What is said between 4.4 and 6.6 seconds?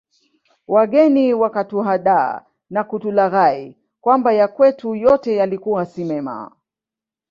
kwetu yote yalikuwa si mema